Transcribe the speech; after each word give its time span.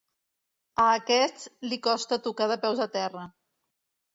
A 0.85 0.85
aquest 1.01 1.45
li 1.67 1.79
costa 1.89 2.19
tocar 2.29 2.51
de 2.53 2.59
peus 2.65 2.85
a 2.87 2.91
terra. 2.99 3.29